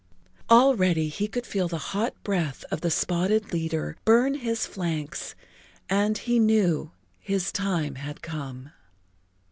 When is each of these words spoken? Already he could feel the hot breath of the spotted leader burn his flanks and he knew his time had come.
Already 0.49 1.09
he 1.09 1.27
could 1.27 1.45
feel 1.45 1.67
the 1.67 1.77
hot 1.93 2.15
breath 2.23 2.65
of 2.71 2.81
the 2.81 2.89
spotted 2.89 3.53
leader 3.53 3.95
burn 4.03 4.33
his 4.33 4.65
flanks 4.65 5.35
and 5.91 6.17
he 6.17 6.39
knew 6.39 6.89
his 7.19 7.51
time 7.51 7.93
had 7.93 8.23
come. 8.23 8.71